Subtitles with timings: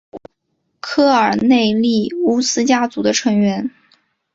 [0.79, 3.69] 科尔内利乌斯家族的成员。